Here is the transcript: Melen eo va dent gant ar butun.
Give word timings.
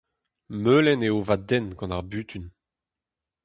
Melen 0.63 1.01
eo 1.07 1.19
va 1.27 1.37
dent 1.49 1.75
gant 1.77 1.95
ar 1.95 2.03
butun. 2.09 2.45